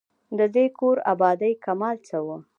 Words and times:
د 0.37 0.39
دې 0.55 0.65
کور 0.77 0.97
آبادۍ 1.13 1.53
کمال 1.65 1.95
څه 2.07 2.17
وو. 2.25 2.37